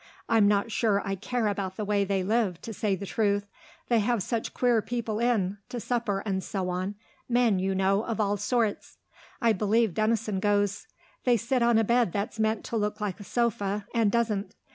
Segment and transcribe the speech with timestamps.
[0.27, 3.45] I'm not sure I care about the way they live, to say the truth.
[3.87, 6.95] They have such queer people in, to supper and so on.
[7.29, 8.97] Men, you know, of all sorts.
[9.43, 10.87] I believe Denison goes.
[11.23, 14.55] They sit on a bed that's meant to look like a sofa and doesn't.